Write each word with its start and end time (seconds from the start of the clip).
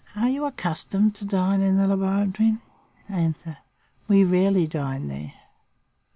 Are 0.15 0.31
you 0.31 0.45
accustomed 0.45 1.13
to 1.13 1.27
dine 1.27 1.61
in 1.61 1.77
the 1.77 1.85
laboratory? 1.85 2.57
"A. 3.07 3.35
We 4.07 4.23
rarely 4.23 4.65
dine 4.65 5.09
there. 5.09 5.33